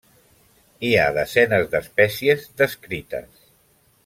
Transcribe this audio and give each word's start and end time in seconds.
Hi 0.87 0.93
ha 1.01 1.11
desenes 1.17 1.69
d'espècies 1.75 2.49
descrites. 2.63 3.47